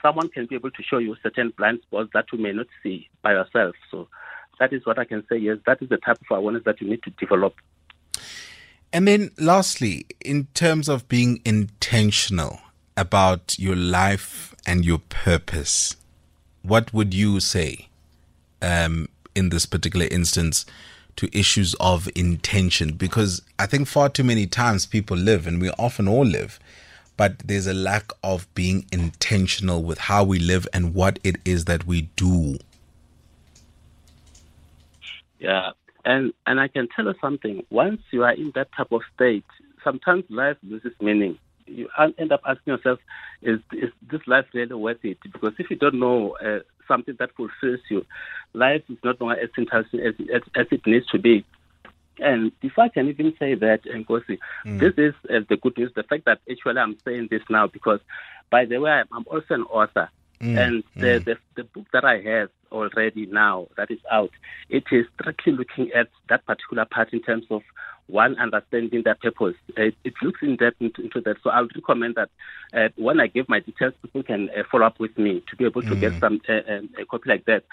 someone 0.00 0.28
can 0.28 0.46
be 0.46 0.54
able 0.54 0.70
to 0.70 0.82
show 0.82 0.98
you 0.98 1.16
certain 1.22 1.52
blind 1.56 1.80
spots 1.82 2.10
that 2.14 2.26
you 2.32 2.38
may 2.38 2.52
not 2.52 2.66
see 2.82 3.08
by 3.22 3.32
yourself. 3.32 3.74
So 3.90 4.08
that 4.58 4.72
is 4.72 4.86
what 4.86 4.98
I 4.98 5.04
can 5.04 5.24
say. 5.28 5.36
Yes, 5.36 5.58
that 5.66 5.82
is 5.82 5.88
the 5.88 5.98
type 5.98 6.18
of 6.30 6.38
awareness 6.38 6.64
that 6.64 6.80
you 6.80 6.88
need 6.88 7.02
to 7.02 7.10
develop. 7.10 7.54
And 8.92 9.06
then 9.06 9.30
lastly, 9.38 10.06
in 10.20 10.46
terms 10.54 10.88
of 10.88 11.08
being 11.08 11.40
intentional 11.44 12.60
about 12.96 13.58
your 13.58 13.76
life 13.76 14.54
and 14.66 14.84
your 14.84 14.98
purpose, 14.98 15.96
what 16.62 16.92
would 16.94 17.12
you 17.12 17.40
say 17.40 17.88
um, 18.62 19.08
in 19.34 19.50
this 19.50 19.66
particular 19.66 20.06
instance 20.10 20.66
to 21.16 21.28
issues 21.36 21.74
of 21.74 22.08
intention? 22.14 22.92
Because 22.92 23.42
I 23.58 23.66
think 23.66 23.86
far 23.86 24.08
too 24.08 24.24
many 24.24 24.46
times 24.46 24.86
people 24.86 25.16
live, 25.16 25.46
and 25.46 25.60
we 25.60 25.70
often 25.70 26.08
all 26.08 26.24
live, 26.24 26.58
but 27.16 27.38
there's 27.40 27.66
a 27.66 27.74
lack 27.74 28.12
of 28.22 28.52
being 28.54 28.86
intentional 28.92 29.82
with 29.82 29.98
how 29.98 30.24
we 30.24 30.38
live 30.38 30.66
and 30.72 30.94
what 30.94 31.18
it 31.22 31.36
is 31.44 31.66
that 31.66 31.86
we 31.86 32.02
do. 32.16 32.58
Yeah, 35.38 35.72
and 36.06 36.32
and 36.46 36.58
I 36.58 36.68
can 36.68 36.88
tell 36.94 37.04
you 37.04 37.14
something. 37.20 37.66
Once 37.68 38.00
you 38.12 38.22
are 38.22 38.32
in 38.32 38.52
that 38.54 38.68
type 38.74 38.92
of 38.92 39.02
state, 39.14 39.44
sometimes 39.84 40.24
life 40.30 40.56
loses 40.62 40.92
meaning. 41.00 41.38
You 41.66 41.88
end 41.98 42.30
up 42.30 42.42
asking 42.46 42.74
yourself, 42.74 43.00
is 43.42 43.58
is 43.72 43.90
this 44.10 44.20
life 44.26 44.46
really 44.54 44.74
worth 44.74 45.04
it? 45.04 45.18
Because 45.22 45.52
if 45.58 45.68
you 45.68 45.76
don't 45.76 45.98
know 45.98 46.36
uh, 46.36 46.60
something 46.86 47.16
that 47.18 47.34
fulfills 47.36 47.80
you, 47.90 48.06
life 48.54 48.82
is 48.88 48.98
not 49.02 49.20
longer 49.20 49.40
as 49.40 49.50
interesting 49.58 50.00
as, 50.00 50.14
as, 50.32 50.42
as 50.54 50.66
it 50.70 50.86
needs 50.86 51.06
to 51.08 51.18
be. 51.18 51.44
And 52.18 52.52
if 52.62 52.78
I 52.78 52.88
can 52.88 53.08
even 53.08 53.34
say 53.38 53.56
that, 53.56 53.80
Nkosi, 53.84 54.38
mm. 54.64 54.78
this 54.78 54.94
is 54.96 55.12
uh, 55.28 55.40
the 55.48 55.56
good 55.56 55.76
news. 55.76 55.90
The 55.94 56.04
fact 56.04 56.24
that 56.26 56.38
actually 56.50 56.78
I'm 56.78 56.96
saying 57.04 57.28
this 57.30 57.42
now 57.50 57.66
because, 57.66 58.00
by 58.48 58.64
the 58.64 58.78
way, 58.78 59.02
I'm 59.12 59.24
also 59.26 59.54
an 59.54 59.64
author. 59.64 60.08
Mm, 60.40 60.58
and 60.58 60.84
the, 60.94 61.06
mm. 61.06 61.24
the, 61.24 61.36
the 61.56 61.64
book 61.64 61.86
that 61.92 62.04
I 62.04 62.20
have 62.20 62.50
already 62.70 63.26
now 63.26 63.68
that 63.76 63.90
is 63.90 64.00
out, 64.10 64.30
it 64.68 64.84
is 64.90 65.06
strictly 65.18 65.52
looking 65.52 65.90
at 65.92 66.08
that 66.28 66.44
particular 66.46 66.84
part 66.84 67.12
in 67.12 67.22
terms 67.22 67.46
of 67.50 67.62
one 68.08 68.38
understanding 68.38 69.02
their 69.04 69.16
purpose. 69.16 69.56
It, 69.76 69.94
it 70.04 70.14
looks 70.22 70.40
in 70.42 70.56
depth 70.56 70.80
into, 70.80 71.02
into, 71.02 71.20
that. 71.22 71.36
So 71.42 71.50
I 71.50 71.60
would 71.60 71.74
recommend 71.74 72.14
that 72.16 72.30
uh, 72.72 72.88
when 72.96 73.20
I 73.20 73.26
give 73.26 73.48
my 73.48 73.60
details, 73.60 73.94
people 74.00 74.22
can 74.22 74.48
uh, 74.50 74.62
follow 74.70 74.86
up 74.86 75.00
with 75.00 75.16
me 75.18 75.42
to 75.50 75.56
be 75.56 75.64
able 75.64 75.82
to 75.82 75.88
mm. 75.88 76.00
get 76.00 76.18
some 76.20 76.40
uh, 76.48 76.72
um, 76.72 76.90
a 77.00 77.04
copy 77.04 77.28
like 77.28 77.44
that. 77.46 77.64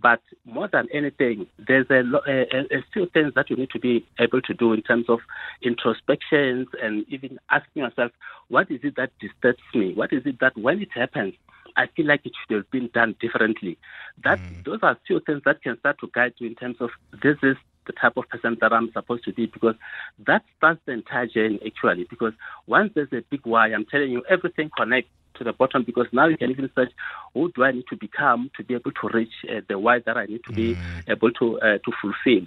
But 0.00 0.20
more 0.44 0.68
than 0.68 0.88
anything, 0.94 1.46
there's 1.58 1.86
a, 1.90 2.02
a, 2.26 2.78
a, 2.78 2.84
few 2.92 3.06
things 3.06 3.34
that 3.34 3.50
you 3.50 3.56
need 3.56 3.70
to 3.70 3.78
be 3.78 4.06
able 4.18 4.40
to 4.42 4.54
do 4.54 4.72
in 4.72 4.82
terms 4.82 5.06
of 5.08 5.18
introspections 5.62 6.68
and 6.80 7.04
even 7.08 7.38
asking 7.50 7.82
yourself, 7.82 8.12
what 8.48 8.70
is 8.70 8.80
it 8.82 8.96
that 8.96 9.10
disturbs 9.20 9.62
me? 9.74 9.92
What 9.92 10.12
is 10.12 10.22
it 10.24 10.38
that 10.40 10.56
when 10.56 10.80
it 10.80 10.88
happens, 10.94 11.34
I 11.76 11.86
feel 11.86 12.06
like 12.06 12.24
it 12.24 12.32
should 12.40 12.56
have 12.56 12.70
been 12.70 12.90
done 12.92 13.16
differently. 13.20 13.78
That 14.24 14.38
mm. 14.38 14.64
those 14.64 14.80
are 14.82 14.98
few 15.06 15.20
things 15.20 15.42
that 15.44 15.62
can 15.62 15.78
start 15.78 15.98
to 16.00 16.10
guide 16.12 16.34
you 16.38 16.48
in 16.48 16.54
terms 16.54 16.76
of 16.80 16.90
this 17.22 17.36
is 17.42 17.56
the 17.86 17.92
type 17.92 18.16
of 18.16 18.28
person 18.28 18.56
that 18.60 18.72
I'm 18.72 18.92
supposed 18.92 19.24
to 19.24 19.32
be 19.32 19.46
because 19.46 19.74
that 20.26 20.44
starts 20.56 20.80
the 20.86 20.92
entire 20.92 21.26
journey 21.26 21.60
actually. 21.64 22.06
Because 22.08 22.32
once 22.66 22.92
there's 22.94 23.12
a 23.12 23.22
big 23.30 23.40
why, 23.44 23.72
I'm 23.72 23.86
telling 23.86 24.10
you 24.10 24.22
everything 24.28 24.70
connects 24.76 25.10
to 25.36 25.44
the 25.44 25.52
bottom 25.52 25.82
because 25.84 26.06
now 26.12 26.26
you 26.26 26.36
can 26.36 26.50
even 26.50 26.70
search 26.74 26.90
who 27.34 27.50
do 27.52 27.64
I 27.64 27.72
need 27.72 27.86
to 27.90 27.96
become 27.96 28.50
to 28.56 28.64
be 28.64 28.74
able 28.74 28.92
to 28.92 29.08
reach 29.12 29.32
uh, 29.48 29.60
the 29.68 29.78
why 29.78 30.00
that 30.00 30.16
I 30.16 30.26
need 30.26 30.44
to 30.44 30.52
be 30.52 30.74
mm. 30.74 31.08
able 31.08 31.30
to 31.32 31.60
uh, 31.60 31.78
to 31.78 31.92
fulfill. 32.00 32.46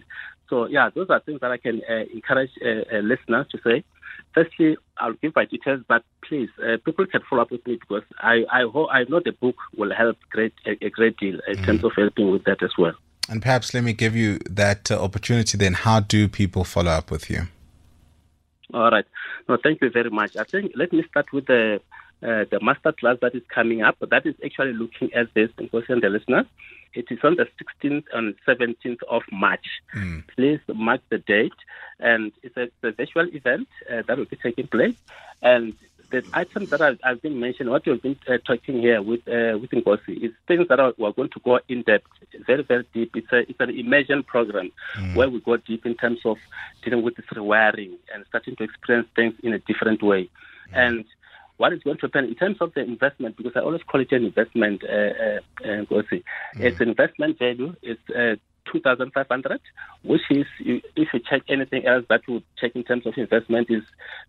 So 0.50 0.68
yeah, 0.68 0.89
those 0.94 1.10
are 1.10 1.20
things 1.20 1.39
that 1.42 1.51
I 1.51 1.58
can 1.58 1.82
uh, 1.89 2.03
encourage 2.13 2.51
uh, 2.63 2.96
uh, 2.96 3.00
listeners 3.00 3.48
to 3.51 3.60
say 3.63 3.84
firstly, 4.34 4.77
I'll 4.98 5.13
give 5.13 5.36
my 5.36 5.46
details, 5.46 5.82
but 5.88 6.03
please, 6.27 6.50
uh, 6.60 6.77
people 6.86 7.05
can 7.05 7.22
follow 7.29 7.41
up 7.41 7.51
with 7.51 7.65
me 7.65 7.77
because 7.79 8.03
I 8.20 8.46
I, 8.51 8.63
ho- 8.63 8.89
I 8.89 9.03
know 9.05 9.22
the 9.24 9.32
book 9.32 9.55
will 9.75 9.93
help 9.93 10.17
great 10.29 10.53
a, 10.65 10.72
a 10.86 10.89
great 10.89 11.17
deal 11.17 11.39
in 11.48 11.58
mm. 11.58 11.65
terms 11.65 11.84
of 11.84 11.91
helping 11.96 12.32
with 12.32 12.43
that 12.46 12.62
as 12.63 12.72
well. 12.77 12.93
And 13.29 13.41
perhaps 13.41 13.74
let 13.74 13.84
me 13.84 13.93
give 13.93 14.15
you 14.15 14.39
that 14.50 14.91
uh, 14.91 15.01
opportunity. 15.01 15.58
Then, 15.58 15.74
how 15.74 16.01
do 16.01 16.27
people 16.27 16.63
follow 16.63 16.91
up 16.91 17.10
with 17.10 17.29
you? 17.29 17.48
All 18.74 18.89
right. 18.89 19.05
No, 19.48 19.58
thank 19.62 19.82
you 19.82 19.89
very 19.89 20.10
much. 20.10 20.36
I 20.36 20.43
think 20.43 20.72
let 20.75 20.91
me 20.91 21.03
start 21.10 21.32
with 21.32 21.46
the 21.46 21.79
uh, 22.22 22.46
the 22.50 22.60
master 22.62 22.91
class 22.91 23.17
that 23.22 23.36
is 23.36 23.43
coming 23.53 23.82
up. 23.82 23.98
That 24.00 24.25
is 24.25 24.36
actually 24.43 24.74
looking 24.74 25.13
at 25.13 25.34
this 25.34 25.50
and 25.58 25.70
question 25.70 26.00
the 26.00 26.10
listeners. 26.10 26.46
It 26.94 27.06
is 27.10 27.20
on 27.24 27.36
the 27.36 27.48
16th 27.60 28.06
and 28.14 28.36
17th 28.48 29.02
of 29.10 29.24
March. 29.32 29.82
Mm. 29.96 30.24
Please 30.36 30.60
mark 30.74 31.02
the 31.10 31.18
date. 31.18 31.54
And 32.00 32.32
it's 32.42 32.58
a, 32.58 32.64
it's 32.64 32.84
a 32.84 32.92
virtual 32.92 33.28
event 33.34 33.68
uh, 33.92 34.04
that 34.08 34.18
will 34.18 34.26
be 34.26 34.36
taking 34.36 34.68
place. 34.68 34.96
And 35.42 35.74
the 36.14 36.24
items 36.34 36.70
that 36.70 36.82
I've, 36.82 37.00
I've 37.04 37.22
been 37.22 37.40
mentioning, 37.40 37.72
what 37.72 37.86
we've 37.88 38.02
been 38.02 38.18
uh, 38.28 38.38
talking 38.46 38.80
here 38.80 39.02
with 39.02 39.28
uh, 39.28 39.58
with 39.60 39.72
Nkosi, 39.72 40.24
is 40.24 40.32
things 40.48 40.68
that 40.68 40.80
are, 40.80 40.94
we're 40.98 41.12
going 41.12 41.30
to 41.30 41.40
go 41.40 41.60
in 41.68 41.82
depth, 41.82 42.06
very 42.46 42.62
very 42.62 42.86
deep. 42.94 43.16
It's 43.16 43.32
a 43.32 43.40
it's 43.50 43.60
an 43.60 43.72
immersion 43.72 44.22
program 44.22 44.72
mm. 44.96 45.16
where 45.16 45.30
we 45.30 45.40
go 45.40 45.58
deep 45.58 45.88
in 45.88 45.96
terms 45.96 46.20
of 46.24 46.38
dealing 46.84 47.02
with 47.02 47.16
this 47.16 47.26
rewiring 47.34 47.98
and 48.14 48.26
starting 48.30 48.56
to 48.58 48.64
experience 48.64 49.08
things 49.16 49.34
in 49.42 49.54
a 49.54 49.60
different 49.60 50.04
way. 50.04 50.30
Mm. 50.72 50.78
And 50.86 51.06
what 51.63 51.72
is 51.72 51.82
going 51.82 51.98
to 51.98 52.08
happen 52.08 52.25
in 52.25 52.36
terms 52.36 52.58
of 52.60 52.74
the 52.74 52.82
investment, 52.82 53.38
because 53.38 53.53
I 53.55 53.62
always 53.62 53.84
call 53.89 54.01
it 54.01 54.12
an 54.12 54.25
investment, 54.25 54.84
uh, 54.84 55.13
uh, 55.25 55.39
uh, 55.63 55.86
mm. 55.86 56.24
it's 56.60 56.82
investment 56.82 57.39
value. 57.39 57.74
It's 57.82 58.05
uh, 58.10 58.36
2,500, 58.72 59.60
which 60.03 60.22
is, 60.29 60.46
if 60.60 61.13
you 61.13 61.20
check 61.29 61.43
anything 61.48 61.86
else 61.86 62.05
that 62.10 62.22
would 62.27 62.43
check 62.60 62.75
in 62.75 62.84
terms 62.84 63.05
of 63.05 63.17
investment, 63.17 63.70
is 63.70 63.84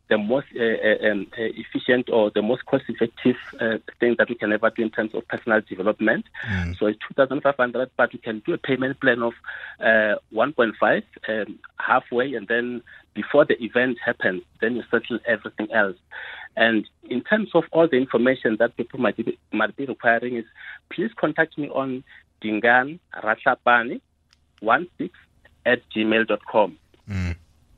the 0.09 0.19
most 0.19 0.47
uh, 0.57 0.63
uh 0.63 1.11
um, 1.11 1.27
uh, 1.39 1.43
efficient 1.43 2.11
or 2.11 2.31
the 2.31 2.43
most 2.43 2.65
cost 2.67 2.85
effective 2.89 3.37
uh, 3.61 3.79
thing 4.01 4.15
that 4.19 4.29
we 4.29 4.35
can 4.35 4.53
ever 4.53 4.71
do 4.71 4.83
in 4.83 4.91
terms 4.91 5.15
of 5.15 5.27
personal 5.29 5.61
development. 5.69 6.25
Mm. 6.47 6.77
So 6.79 6.87
it's 6.87 6.99
2,500, 7.09 7.91
but 7.97 8.13
you 8.13 8.19
can 8.19 8.43
do 8.47 8.53
a 8.55 8.59
payment 8.59 9.01
plan 9.01 9.23
of 9.23 9.33
uh, 9.81 10.17
1.5 10.33 11.03
um, 11.29 11.59
halfway, 11.79 12.35
and 12.35 12.47
then 12.49 12.83
before 13.15 13.45
the 13.45 13.63
event 13.63 13.99
happens, 14.05 14.43
then 14.61 14.77
you 14.77 14.83
settle 14.91 15.19
everything 15.27 15.73
else. 15.73 15.97
And 16.57 16.89
in 17.11 17.23
terms 17.23 17.51
of 17.55 17.65
all 17.73 17.89
the 17.89 17.97
information 17.97 18.57
that 18.59 18.77
people 18.77 19.01
might 19.01 19.17
be, 19.17 19.39
might 19.53 19.77
be 19.77 19.87
requiring, 19.87 20.37
is 20.37 20.45
please 20.91 21.11
contact 21.17 21.59
me 21.59 21.69
on 21.69 22.05
Dingaan 22.41 23.01
Rahlapane 23.23 24.01
16 24.65 25.11
at 25.67 25.81
gmail.com. 25.91 26.79
Mm. 27.09 27.37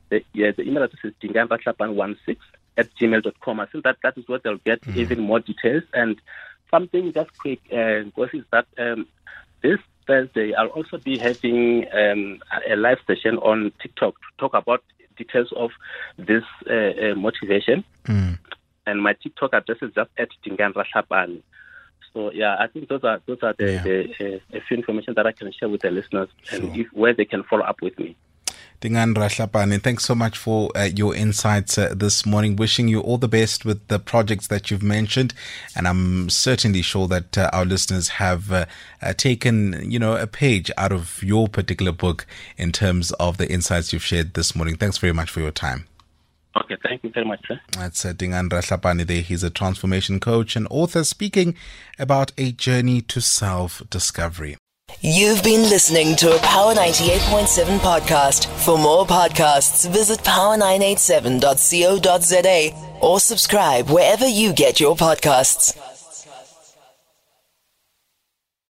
The, 0.09 0.23
yeah, 0.33 0.51
the 0.51 0.63
email 0.63 0.83
address 0.83 1.03
is 1.03 1.13
dinganrahlapan16 1.21 2.37
at 2.77 2.93
gmail.com. 2.95 3.59
I 3.59 3.65
think 3.65 3.83
that 3.83 3.97
that 4.03 4.17
is 4.17 4.27
what 4.27 4.43
they'll 4.43 4.57
get 4.57 4.81
mm. 4.81 4.95
even 4.95 5.19
more 5.19 5.39
details. 5.39 5.83
And 5.93 6.19
something 6.71 7.13
just 7.13 7.37
quick, 7.37 7.59
uh, 7.71 8.03
is 8.33 8.45
that 8.51 8.67
um, 8.77 9.07
this 9.61 9.79
Thursday 10.05 10.53
I'll 10.53 10.67
also 10.67 10.97
be 10.97 11.17
having 11.17 11.85
um, 11.93 12.39
a 12.69 12.75
live 12.75 12.99
session 13.05 13.37
on 13.37 13.71
TikTok 13.81 14.13
to 14.13 14.27
talk 14.37 14.53
about 14.53 14.83
details 15.17 15.51
of 15.55 15.71
this 16.17 16.43
uh, 16.69 16.73
uh, 16.73 17.15
motivation. 17.15 17.83
Mm. 18.05 18.37
And 18.85 19.03
my 19.03 19.13
TikTok 19.13 19.53
address 19.53 19.79
is 19.81 19.91
just 19.93 20.11
at 20.17 20.29
Dingan 20.45 20.73
Rahlapan. 20.73 21.41
So 22.13 22.31
yeah, 22.31 22.55
I 22.59 22.67
think 22.67 22.89
those 22.89 23.03
are 23.03 23.21
those 23.25 23.39
are 23.41 23.53
the, 23.57 23.71
yeah. 23.71 23.83
the 23.83 24.35
uh, 24.35 24.57
a 24.57 24.61
few 24.61 24.77
information 24.77 25.13
that 25.15 25.27
I 25.27 25.31
can 25.31 25.51
share 25.51 25.69
with 25.69 25.81
the 25.81 25.91
listeners 25.91 26.29
sure. 26.43 26.59
and 26.59 26.75
if, 26.75 26.87
where 26.93 27.13
they 27.13 27.25
can 27.25 27.43
follow 27.43 27.63
up 27.63 27.81
with 27.81 27.97
me. 27.99 28.15
Dingaan 28.79 29.15
Rahlapane, 29.15 29.81
thanks 29.81 30.05
so 30.05 30.13
much 30.13 30.37
for 30.37 30.69
uh, 30.75 30.83
your 30.83 31.15
insights 31.15 31.79
uh, 31.79 31.95
this 31.95 32.27
morning. 32.27 32.55
Wishing 32.55 32.87
you 32.87 33.01
all 33.01 33.17
the 33.17 33.27
best 33.27 33.65
with 33.65 33.87
the 33.87 33.97
projects 33.97 34.47
that 34.47 34.69
you've 34.69 34.83
mentioned, 34.83 35.33
and 35.75 35.87
I'm 35.87 36.29
certainly 36.29 36.83
sure 36.83 37.07
that 37.07 37.35
uh, 37.39 37.49
our 37.53 37.65
listeners 37.65 38.09
have 38.09 38.51
uh, 38.51 38.65
uh, 39.01 39.13
taken, 39.13 39.89
you 39.89 39.97
know, 39.97 40.15
a 40.15 40.27
page 40.27 40.69
out 40.77 40.91
of 40.91 41.23
your 41.23 41.47
particular 41.47 41.91
book 41.91 42.27
in 42.55 42.71
terms 42.71 43.11
of 43.13 43.37
the 43.37 43.51
insights 43.51 43.93
you've 43.93 44.05
shared 44.05 44.35
this 44.35 44.55
morning. 44.55 44.75
Thanks 44.75 44.99
very 44.99 45.13
much 45.13 45.31
for 45.31 45.39
your 45.39 45.49
time. 45.49 45.87
Okay, 46.63 46.77
thank 46.83 47.03
you 47.03 47.11
very 47.11 47.25
much, 47.25 47.41
sir. 47.47 47.59
That's 47.77 48.05
uh, 48.05 48.13
Dingaan 48.13 48.49
Rahlapane 48.49 49.05
there. 49.05 49.21
He's 49.21 49.43
a 49.43 49.49
transformation 49.49 50.19
coach 50.19 50.55
and 50.55 50.67
author 50.69 51.03
speaking 51.03 51.55
about 51.99 52.31
a 52.37 52.51
journey 52.51 53.01
to 53.01 53.21
self 53.21 53.81
discovery. 53.89 54.57
You've 55.01 55.43
been 55.43 55.69
listening 55.69 56.15
to 56.17 56.35
a 56.35 56.39
Power 56.39 56.73
98.7 56.73 57.79
podcast. 57.79 58.47
For 58.65 58.77
more 58.77 59.05
podcasts, 59.05 59.89
visit 59.91 60.19
power987.co.za 60.19 62.97
or 63.01 63.19
subscribe 63.19 63.89
wherever 63.89 64.27
you 64.27 64.53
get 64.53 64.79
your 64.79 64.95
podcasts. 64.95 65.96